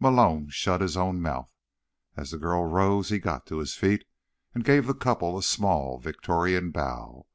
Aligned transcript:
Malone 0.00 0.48
shut 0.48 0.80
his 0.80 0.96
own 0.96 1.20
mouth. 1.20 1.52
As 2.16 2.30
the 2.30 2.38
girl 2.38 2.64
rose, 2.64 3.10
he 3.10 3.18
got 3.18 3.44
to 3.48 3.58
his 3.58 3.74
feet 3.74 4.06
and 4.54 4.64
gave 4.64 4.86
the 4.86 4.94
couple 4.94 5.36
a 5.36 5.42
small, 5.42 5.98
Victorian 5.98 6.70
bow. 6.70 7.26